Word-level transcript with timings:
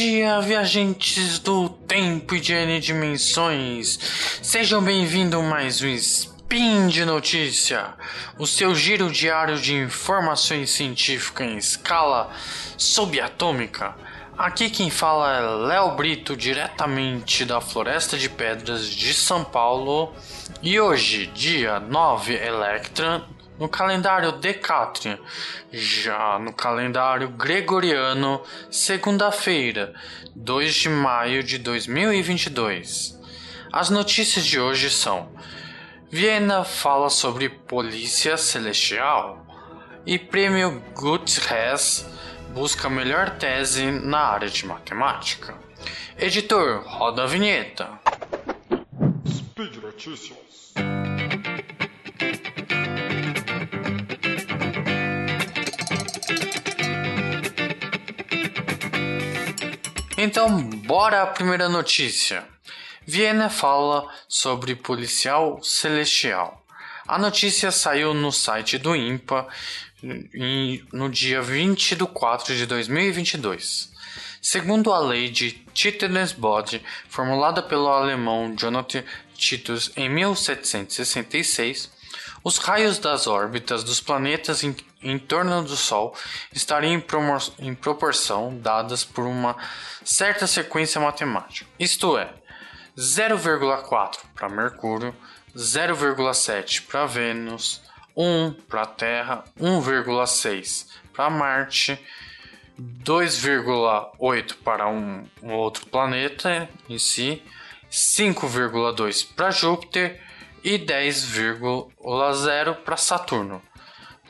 dia, 0.00 0.40
viajantes 0.40 1.38
do 1.40 1.68
tempo 1.68 2.34
e 2.34 2.40
de 2.40 2.54
N 2.54 2.80
dimensões. 2.80 3.98
Sejam 4.40 4.82
bem-vindos 4.82 5.44
mais 5.44 5.82
um 5.82 5.88
Spin 5.88 6.88
de 6.88 7.04
Notícia, 7.04 7.92
o 8.38 8.46
seu 8.46 8.74
giro 8.74 9.10
diário 9.10 9.58
de 9.58 9.74
informações 9.74 10.70
científicas 10.70 11.46
em 11.46 11.58
escala 11.58 12.32
subatômica. 12.78 13.94
Aqui 14.38 14.70
quem 14.70 14.88
fala 14.88 15.36
é 15.36 15.40
Léo 15.66 15.96
Brito, 15.96 16.34
diretamente 16.34 17.44
da 17.44 17.60
Floresta 17.60 18.16
de 18.16 18.30
Pedras 18.30 18.86
de 18.86 19.12
São 19.12 19.44
Paulo. 19.44 20.14
E 20.62 20.80
hoje, 20.80 21.26
dia 21.26 21.78
9 21.78 22.42
Electron, 22.42 23.20
no 23.60 23.68
calendário 23.68 24.32
Decatrian, 24.32 25.18
já 25.70 26.38
no 26.38 26.50
calendário 26.50 27.28
Gregoriano, 27.28 28.42
segunda-feira, 28.70 29.92
2 30.34 30.74
de 30.74 30.88
maio 30.88 31.42
de 31.42 31.58
2022. 31.58 33.20
As 33.70 33.90
notícias 33.90 34.46
de 34.46 34.58
hoje 34.58 34.88
são: 34.88 35.30
Viena 36.10 36.64
fala 36.64 37.10
sobre 37.10 37.50
polícia 37.50 38.38
celestial 38.38 39.46
e 40.06 40.18
prêmio 40.18 40.82
Gutierrez 40.94 42.06
busca 42.54 42.88
a 42.88 42.90
melhor 42.90 43.36
tese 43.36 43.92
na 43.92 44.20
área 44.20 44.48
de 44.48 44.64
matemática. 44.66 45.54
Editor, 46.18 46.82
roda 46.86 47.24
a 47.24 47.26
vinheta. 47.26 47.90
Speed 49.28 49.76
Notícias. 49.76 50.40
Então, 60.22 60.62
bora 60.62 61.22
a 61.22 61.26
primeira 61.26 61.66
notícia. 61.66 62.46
Viena 63.06 63.48
fala 63.48 64.06
sobre 64.28 64.76
policial 64.76 65.62
celestial. 65.62 66.62
A 67.08 67.16
notícia 67.18 67.70
saiu 67.72 68.12
no 68.12 68.30
site 68.30 68.76
do 68.76 68.94
IMPA 68.94 69.48
no 70.92 71.08
dia 71.08 71.40
20 71.40 71.96
de 71.96 72.04
4 72.04 72.54
de 72.54 72.66
2022. 72.66 73.90
Segundo 74.42 74.92
a 74.92 74.98
lei 74.98 75.30
de 75.30 75.52
Titans-Bode, 75.72 76.82
formulada 77.08 77.62
pelo 77.62 77.88
alemão 77.88 78.54
Jonathan 78.54 79.02
Titus 79.34 79.90
em 79.96 80.10
1766, 80.10 81.90
os 82.44 82.58
raios 82.58 82.98
das 82.98 83.26
órbitas 83.26 83.82
dos 83.82 84.02
planetas 84.02 84.62
em, 84.64 84.76
em 85.02 85.18
torno 85.18 85.62
do 85.62 85.76
Sol 85.76 86.14
estariam 86.52 86.92
em, 86.92 87.04
em 87.66 87.74
proporção 87.74 88.56
dadas 88.58 89.04
por 89.04 89.26
uma 89.26 89.56
certa 90.04 90.46
sequência 90.46 91.00
matemática, 91.00 91.68
isto 91.78 92.18
é, 92.18 92.32
0,4 92.96 94.18
para 94.34 94.48
Mercúrio, 94.48 95.14
0,7 95.56 96.86
para 96.86 97.06
Vênus, 97.06 97.82
1 98.16 98.52
para 98.68 98.86
Terra, 98.86 99.44
1,6 99.58 100.86
para 101.12 101.30
Marte, 101.30 101.98
2,8 102.78 104.56
para 104.64 104.88
um, 104.88 105.26
um, 105.42 105.52
outro 105.52 105.86
planeta 105.86 106.68
em 106.88 106.98
si, 106.98 107.42
5,2 107.90 109.26
para 109.34 109.50
Júpiter 109.50 110.20
e 110.62 110.78
10,0 110.78 112.74
para 112.76 112.96
Saturno. 112.96 113.62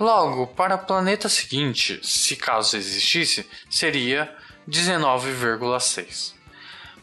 Logo, 0.01 0.47
para 0.47 0.77
o 0.77 0.79
planeta 0.79 1.29
seguinte, 1.29 2.01
se 2.03 2.35
caso 2.35 2.79
existisse, 2.79 3.47
seria 3.69 4.35
19,6. 4.67 6.33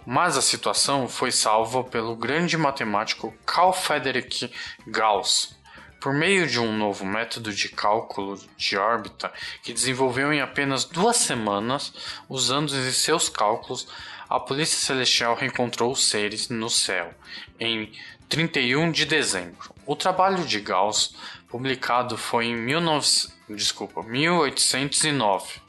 Mas 0.06 0.37
a 0.37 0.43
situação 0.43 1.09
foi 1.09 1.33
salva 1.33 1.83
pelo 1.83 2.15
grande 2.15 2.59
matemático 2.59 3.33
Carl 3.47 3.73
Friedrich 3.73 4.53
Gauss, 4.87 5.56
por 6.05 6.13
meio 6.13 6.47
de 6.47 6.61
um 6.61 6.77
novo 6.77 7.07
método 7.07 7.51
de 7.51 7.67
cálculo 7.71 8.39
de 8.59 8.77
órbita 8.77 9.33
que 9.63 9.73
desenvolveu 9.73 10.35
em 10.35 10.43
apenas 10.43 10.85
duas 10.85 11.17
semanas, 11.17 11.95
usando 12.29 12.69
seus 12.93 13.31
cálculos 13.31 13.89
a 14.29 14.39
Polícia 14.39 14.77
Celestial 14.77 15.35
reencontrou 15.35 15.97
seres 15.97 16.51
no 16.51 16.69
céu 16.69 17.11
em 17.59 17.91
31 18.29 18.93
de 18.93 19.06
dezembro. 19.06 19.75
O 19.87 19.97
trabalho 19.97 20.45
de 20.45 20.61
Gauss, 20.61 21.17
publicado 21.49 22.19
foi 22.19 22.49
em 22.49 22.67
19... 22.67 23.33
Desculpa, 23.49 24.03
1809, 24.03 25.61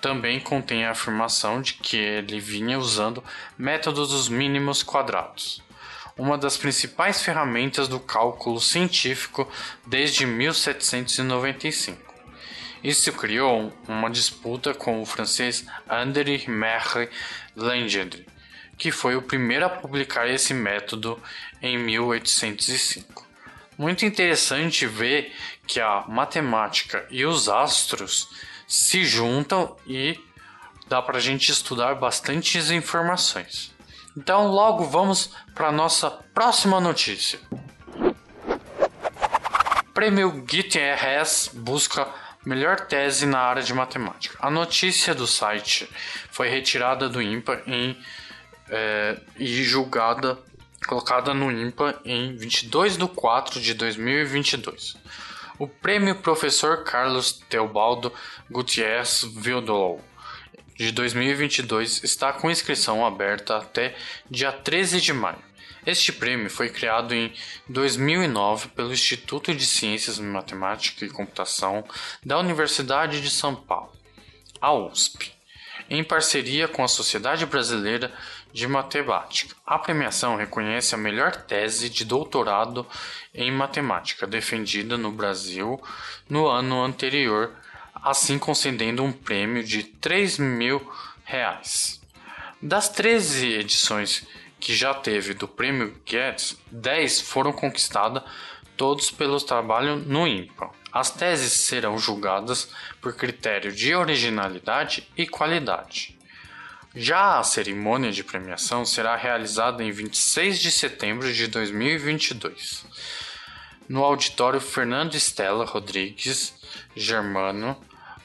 também 0.00 0.38
contém 0.38 0.84
a 0.84 0.92
afirmação 0.92 1.60
de 1.60 1.74
que 1.74 1.96
ele 1.96 2.38
vinha 2.38 2.78
usando 2.78 3.22
métodos 3.58 4.10
dos 4.10 4.28
mínimos 4.28 4.84
quadrados, 4.84 5.60
uma 6.22 6.38
das 6.38 6.56
principais 6.56 7.20
ferramentas 7.20 7.88
do 7.88 7.98
cálculo 7.98 8.60
científico 8.60 9.50
desde 9.84 10.24
1795. 10.24 12.14
Isso 12.84 13.12
criou 13.12 13.72
uma 13.88 14.08
disputa 14.08 14.72
com 14.72 15.02
o 15.02 15.04
francês 15.04 15.66
André 15.90 16.44
Merle 16.46 17.08
Legendre, 17.56 18.24
que 18.78 18.92
foi 18.92 19.16
o 19.16 19.22
primeiro 19.22 19.66
a 19.66 19.68
publicar 19.68 20.28
esse 20.28 20.54
método 20.54 21.20
em 21.60 21.76
1805. 21.76 23.26
Muito 23.76 24.06
interessante 24.06 24.86
ver 24.86 25.32
que 25.66 25.80
a 25.80 26.04
matemática 26.06 27.04
e 27.10 27.24
os 27.24 27.48
astros 27.48 28.28
se 28.68 29.04
juntam 29.04 29.76
e 29.88 30.16
dá 30.88 31.02
para 31.02 31.18
a 31.18 31.20
gente 31.20 31.50
estudar 31.50 31.96
bastantes 31.96 32.70
informações. 32.70 33.71
Então, 34.16 34.48
logo 34.48 34.84
vamos 34.84 35.30
para 35.54 35.68
a 35.68 35.72
nossa 35.72 36.10
próxima 36.10 36.80
notícia. 36.80 37.38
Prêmio 39.94 40.30
Gutierrez 40.30 41.50
busca 41.52 42.08
Melhor 42.44 42.80
tese 42.80 43.24
na 43.24 43.38
área 43.38 43.62
de 43.62 43.72
matemática. 43.72 44.36
A 44.40 44.50
notícia 44.50 45.14
do 45.14 45.28
site 45.28 45.88
foi 46.28 46.48
retirada 46.48 47.08
do 47.08 47.22
IMPA 47.22 47.62
em, 47.68 47.96
é, 48.68 49.16
e 49.38 49.62
julgada, 49.62 50.36
colocada 50.88 51.32
no 51.32 51.52
IMPA 51.52 52.00
em 52.04 52.34
22 52.36 52.96
de 52.96 53.06
4 53.06 53.60
de 53.60 53.74
2022. 53.74 54.96
O 55.56 55.68
prêmio 55.68 56.16
Professor 56.16 56.82
Carlos 56.82 57.40
Teobaldo 57.48 58.12
Gutierrez 58.50 59.22
Vildolou 59.36 60.02
de 60.76 60.92
2022 60.92 62.02
está 62.02 62.32
com 62.32 62.50
inscrição 62.50 63.04
aberta 63.04 63.56
até 63.56 63.94
dia 64.30 64.52
13 64.52 65.00
de 65.00 65.12
maio. 65.12 65.38
Este 65.84 66.12
prêmio 66.12 66.48
foi 66.48 66.68
criado 66.68 67.12
em 67.12 67.32
2009 67.68 68.68
pelo 68.68 68.92
Instituto 68.92 69.52
de 69.52 69.66
Ciências 69.66 70.18
Matemática 70.18 71.04
e 71.04 71.10
Computação 71.10 71.84
da 72.24 72.38
Universidade 72.38 73.20
de 73.20 73.28
São 73.28 73.54
Paulo, 73.54 73.92
a 74.60 74.72
USP, 74.72 75.32
em 75.90 76.04
parceria 76.04 76.68
com 76.68 76.84
a 76.84 76.88
Sociedade 76.88 77.44
Brasileira 77.46 78.12
de 78.52 78.68
Matemática. 78.68 79.56
A 79.66 79.76
premiação 79.78 80.36
reconhece 80.36 80.94
a 80.94 80.98
melhor 80.98 81.34
tese 81.34 81.90
de 81.90 82.04
doutorado 82.04 82.86
em 83.34 83.50
matemática 83.50 84.24
defendida 84.24 84.96
no 84.96 85.10
Brasil 85.10 85.82
no 86.28 86.46
ano 86.46 86.84
anterior, 86.84 87.52
assim 88.02 88.38
concedendo 88.38 89.04
um 89.04 89.12
prêmio 89.12 89.62
de 89.62 89.84
3 89.84 90.38
mil 90.38 90.90
reais. 91.24 92.00
Das 92.60 92.88
13 92.88 93.54
edições 93.54 94.26
que 94.58 94.74
já 94.74 94.94
teve 94.94 95.34
do 95.34 95.48
prêmio 95.48 95.96
Getz, 96.04 96.56
10 96.70 97.20
foram 97.20 97.52
conquistadas, 97.52 98.22
todos 98.76 99.10
pelo 99.10 99.40
trabalho 99.40 99.96
no 99.96 100.26
IMPA. 100.26 100.70
As 100.92 101.10
teses 101.10 101.52
serão 101.52 101.98
julgadas 101.98 102.68
por 103.00 103.14
critério 103.14 103.72
de 103.72 103.94
originalidade 103.94 105.08
e 105.16 105.26
qualidade. 105.26 106.18
Já 106.94 107.38
a 107.38 107.44
cerimônia 107.44 108.12
de 108.12 108.22
premiação 108.22 108.84
será 108.84 109.16
realizada 109.16 109.82
em 109.82 109.90
26 109.90 110.60
de 110.60 110.70
setembro 110.70 111.32
de 111.32 111.46
2022, 111.46 112.84
no 113.88 114.04
auditório 114.04 114.60
Fernando 114.60 115.14
Estela 115.14 115.64
Rodrigues 115.64 116.54
Germano, 116.94 117.76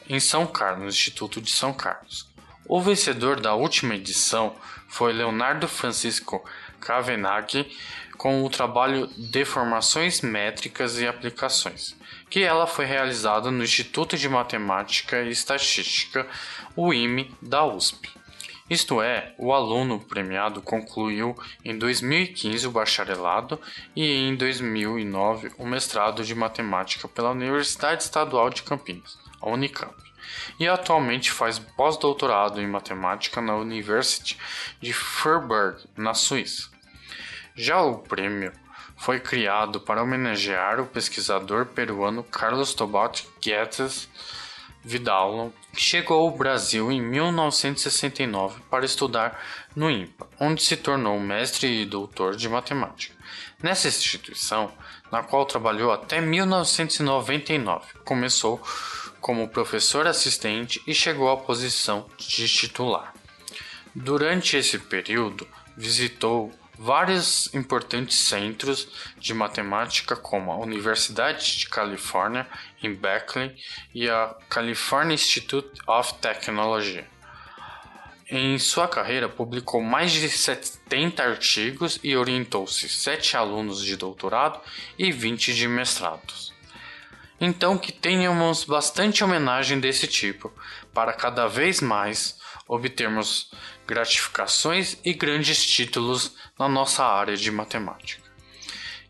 em 0.10 0.20
São 0.20 0.46
Carlos, 0.48 0.84
no 0.84 0.90
Instituto 0.90 1.42
de 1.42 1.52
São 1.52 1.74
Carlos. 1.74 2.28
O 2.68 2.82
vencedor 2.82 3.40
da 3.40 3.54
última 3.54 3.96
edição 3.96 4.56
foi 4.88 5.14
Leonardo 5.14 5.68
Francisco 5.68 6.44
Cavenaghi 6.80 7.70
com 8.18 8.44
o 8.44 8.50
trabalho 8.50 9.08
Deformações 9.32 10.22
Métricas 10.22 11.00
e 11.00 11.08
Aplicações, 11.08 11.96
que 12.30 12.44
ela 12.44 12.66
foi 12.66 12.86
realizada 12.86 13.52
no 13.52 13.64
Instituto 13.64 14.18
de 14.18 14.28
Matemática 14.28 15.22
e 15.22 15.30
Estatística, 15.30 16.28
o 16.76 16.94
IME, 16.94 17.32
da 17.42 17.64
USP. 17.66 18.10
Isto 18.70 19.02
é, 19.02 19.34
o 19.38 19.54
aluno 19.54 20.00
premiado 20.00 20.62
concluiu 20.62 21.38
em 21.64 21.78
2015 21.78 22.68
o 22.68 22.72
bacharelado 22.72 23.58
e 23.96 24.28
em 24.28 24.36
2009 24.36 25.54
o 25.58 25.66
mestrado 25.66 26.22
de 26.22 26.36
matemática 26.36 27.08
pela 27.08 27.32
Universidade 27.32 28.04
Estadual 28.04 28.50
de 28.50 28.64
Campinas, 28.64 29.18
a 29.42 29.50
Unicamp 29.50 29.96
e 30.60 30.68
atualmente 30.68 31.32
faz 31.32 31.60
pós-doutorado 31.60 32.62
em 32.62 32.68
matemática 32.68 33.42
na 33.42 33.56
University 33.56 34.38
de 34.82 34.94
Freiburg, 34.94 35.84
na 35.96 36.14
Suíça. 36.14 36.70
Já 37.56 37.82
o 37.82 38.00
prêmio 38.00 38.52
foi 38.98 39.20
criado 39.20 39.80
para 39.80 40.02
homenagear 40.02 40.80
o 40.80 40.88
pesquisador 40.88 41.68
peruano 41.68 42.24
Carlos 42.24 42.74
Tobat 42.74 43.28
Guedes 43.42 44.10
Vidal, 44.88 45.52
chegou 45.76 46.22
ao 46.22 46.32
Brasil 46.32 46.90
em 46.90 47.02
1969 47.02 48.62
para 48.70 48.86
estudar 48.86 49.38
no 49.76 49.92
IMPA, 49.92 50.26
onde 50.40 50.64
se 50.64 50.78
tornou 50.78 51.20
mestre 51.20 51.82
e 51.82 51.86
doutor 51.86 52.38
de 52.38 52.48
matemática. 52.48 53.14
Nessa 53.62 53.90
instituição, 53.90 54.72
na 55.12 55.22
qual 55.22 55.46
trabalhou 55.46 55.92
até 55.92 56.22
1999, 56.22 57.86
começou 58.06 58.62
como 59.20 59.50
professor 59.50 60.08
assistente 60.08 60.82
e 60.88 60.94
chegou 60.94 61.30
à 61.30 61.36
posição 61.36 62.06
de 62.18 62.48
titular. 62.48 63.14
Durante 63.94 64.56
esse 64.56 64.80
período, 64.80 65.46
visitou 65.76 66.50
vários 66.78 67.54
importantes 67.54 68.18
centros 68.18 68.88
de 69.18 69.34
matemática, 69.34 70.16
como 70.16 70.52
a 70.52 70.58
Universidade 70.58 71.58
de 71.58 71.68
Califórnia 71.68 72.48
em 72.82 72.94
Berkeley 72.94 73.56
e 73.94 74.10
a 74.10 74.36
California 74.50 75.16
Institute 75.16 75.82
of 75.88 76.14
Technology. 76.16 77.04
Em 78.30 78.60
sua 78.60 78.88
carreira, 78.88 79.30
publicou 79.30 79.82
mais 79.82 80.12
de 80.12 80.30
70 80.30 81.24
artigos 81.24 81.98
e 82.04 82.16
orientou-se 82.16 82.90
7 82.90 83.38
alunos 83.38 83.82
de 83.82 83.96
doutorado 83.96 84.60
e 85.00 85.12
20 85.12 85.54
de 85.54 85.68
mestrados. 85.68 86.54
Então 87.40 87.78
que 87.78 87.92
tenhamos 87.92 88.66
bastante 88.66 89.24
homenagem 89.24 89.80
desse 89.80 90.08
tipo, 90.08 90.52
para 90.94 91.14
cada 91.14 91.48
vez 91.48 91.80
mais 91.80 92.38
obtermos 92.68 93.50
gratificações 93.88 94.98
e 95.04 95.14
grandes 95.14 95.66
títulos 95.66 96.36
na 96.60 96.68
nossa 96.68 97.04
área 97.04 97.38
de 97.38 97.50
matemática. 97.50 98.22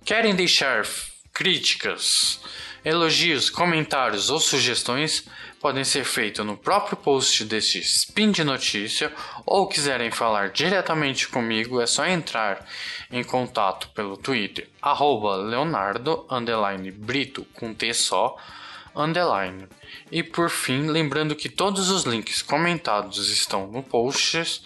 Querem 0.06 0.36
deixar 0.36 0.86
críticas, 1.34 2.40
elogios, 2.86 3.50
comentários 3.50 4.30
ou 4.30 4.40
sugestões? 4.40 5.26
podem 5.60 5.84
ser 5.84 6.06
feitos 6.06 6.46
no 6.46 6.56
próprio 6.56 6.96
post 6.96 7.44
deste 7.46 7.80
spin 7.80 8.32
de 8.32 8.44
notícia 8.44 9.12
ou 9.46 9.68
quiserem 9.68 10.12
falar 10.12 10.50
diretamente 10.50 11.28
comigo, 11.28 11.82
é 11.82 11.88
só 11.88 12.06
entrar 12.06 12.66
em 13.12 13.24
contato 13.24 13.90
pelo 13.90 14.18
Twitter, 14.18 14.70
arroba 14.82 15.36
Leonardo, 15.36 16.26
Brito, 16.92 17.46
com 17.54 17.74
T 17.74 17.94
só, 17.94 18.38
underline. 18.98 19.68
E 20.12 20.24
por 20.24 20.50
fim, 20.50 20.88
lembrando 20.88 21.36
que 21.36 21.50
todos 21.50 21.90
os 21.90 22.04
links 22.04 22.42
comentados 22.42 23.30
estão 23.30 23.68
no 23.68 23.84
post 23.84 24.62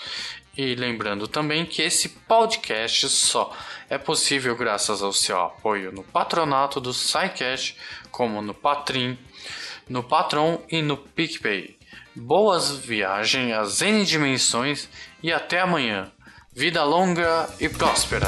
e 0.58 0.76
lembrando 0.76 1.28
também 1.28 1.66
que 1.66 1.82
esse 1.82 2.10
podcast 2.10 3.10
só 3.10 3.56
é 3.90 3.98
possível 3.98 4.56
graças 4.56 5.02
ao 5.02 5.14
seu 5.14 5.40
apoio 5.40 5.92
no 5.92 6.04
patronato 6.04 6.80
do 6.80 6.94
SciCast, 6.94 7.78
como 8.10 8.42
no 8.42 8.54
Patrim, 8.54 9.18
no 9.88 10.04
Patron 10.04 10.62
e 10.70 10.82
no 10.82 10.98
PicPay. 10.98 11.78
Boas 12.16 12.76
viagens 12.76 13.54
às 13.54 13.82
N 13.82 14.06
dimensões 14.06 14.90
e 15.24 15.32
até 15.32 15.62
amanhã. 15.62 16.12
Vida 16.54 16.84
longa 16.84 17.50
e 17.60 17.70
próspera. 17.70 18.28